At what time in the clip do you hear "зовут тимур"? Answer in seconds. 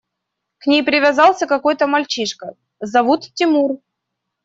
2.79-3.81